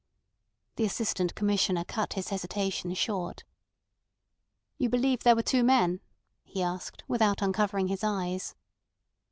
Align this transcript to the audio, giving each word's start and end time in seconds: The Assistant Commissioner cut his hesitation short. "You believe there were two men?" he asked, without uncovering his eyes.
The 0.77 0.83
Assistant 0.83 1.35
Commissioner 1.35 1.83
cut 1.83 2.13
his 2.13 2.29
hesitation 2.29 2.91
short. 2.95 3.43
"You 4.79 4.89
believe 4.89 5.19
there 5.21 5.35
were 5.35 5.43
two 5.43 5.63
men?" 5.63 5.99
he 6.43 6.63
asked, 6.63 7.03
without 7.07 7.43
uncovering 7.43 7.87
his 7.87 8.03
eyes. 8.03 8.55